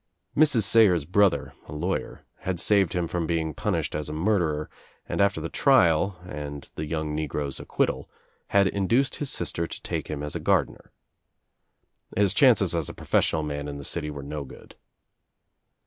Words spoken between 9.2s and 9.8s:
sister